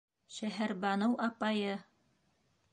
Шәһәрбаныу 0.37 1.15
апайы! 1.27 1.77